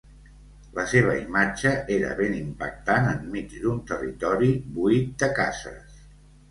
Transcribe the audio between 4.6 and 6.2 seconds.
buit de cases.